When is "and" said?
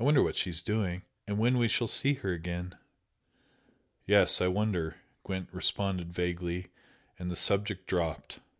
1.28-1.38, 7.20-7.30